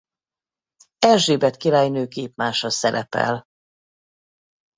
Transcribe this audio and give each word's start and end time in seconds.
Erzsébet 0.97 1.57
királynő 1.57 2.07
képmása 2.07 2.69
szerepel. 2.69 3.43